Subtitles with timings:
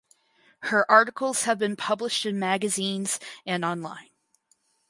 [0.61, 4.09] Her articles have been published in magazines and online.